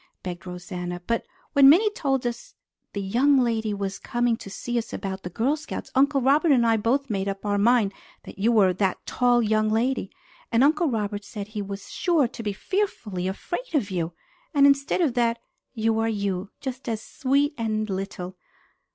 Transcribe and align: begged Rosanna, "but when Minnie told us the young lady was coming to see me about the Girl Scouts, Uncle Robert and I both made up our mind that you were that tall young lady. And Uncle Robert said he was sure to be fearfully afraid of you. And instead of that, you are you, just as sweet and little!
begged 0.23 0.47
Rosanna, 0.47 0.99
"but 1.05 1.27
when 1.53 1.69
Minnie 1.69 1.91
told 1.91 2.25
us 2.25 2.55
the 2.93 3.01
young 3.03 3.37
lady 3.37 3.71
was 3.71 3.99
coming 3.99 4.35
to 4.37 4.49
see 4.49 4.73
me 4.77 4.81
about 4.93 5.21
the 5.21 5.29
Girl 5.29 5.55
Scouts, 5.55 5.91
Uncle 5.93 6.21
Robert 6.21 6.51
and 6.51 6.65
I 6.65 6.75
both 6.75 7.07
made 7.11 7.27
up 7.27 7.45
our 7.45 7.59
mind 7.59 7.93
that 8.23 8.39
you 8.39 8.51
were 8.51 8.73
that 8.73 9.05
tall 9.05 9.43
young 9.43 9.69
lady. 9.69 10.09
And 10.51 10.63
Uncle 10.63 10.89
Robert 10.89 11.23
said 11.23 11.49
he 11.49 11.61
was 11.61 11.91
sure 11.91 12.27
to 12.27 12.41
be 12.41 12.51
fearfully 12.51 13.27
afraid 13.27 13.75
of 13.75 13.91
you. 13.91 14.13
And 14.55 14.65
instead 14.65 15.01
of 15.01 15.13
that, 15.13 15.37
you 15.75 15.99
are 15.99 16.09
you, 16.09 16.49
just 16.59 16.89
as 16.89 16.99
sweet 16.99 17.53
and 17.55 17.87
little! 17.87 18.35